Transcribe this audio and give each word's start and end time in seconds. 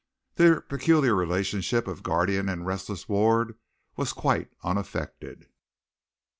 Their 0.33 0.61
peculiar 0.61 1.13
relationship 1.13 1.85
of 1.87 2.01
guardian 2.01 2.49
and 2.49 2.65
restless 2.65 3.07
ward 3.07 3.55
was 3.95 4.13
quite 4.13 4.49
unaffected. 4.63 5.45